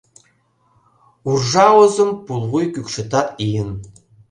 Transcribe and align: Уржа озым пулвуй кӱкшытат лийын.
Уржа 1.29 1.67
озым 1.81 2.11
пулвуй 2.25 2.65
кӱкшытат 2.73 3.27
лийын. 3.41 3.69